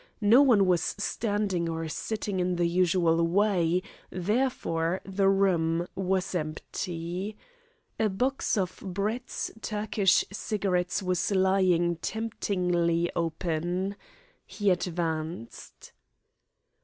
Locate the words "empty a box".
6.33-8.57